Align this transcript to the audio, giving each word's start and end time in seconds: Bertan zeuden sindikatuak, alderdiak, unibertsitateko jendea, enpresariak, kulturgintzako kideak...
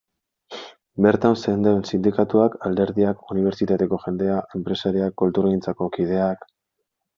Bertan 1.05 1.35
zeuden 1.41 1.83
sindikatuak, 1.89 2.57
alderdiak, 2.69 3.21
unibertsitateko 3.35 4.01
jendea, 4.07 4.41
enpresariak, 4.61 5.17
kulturgintzako 5.25 5.93
kideak... 6.01 6.53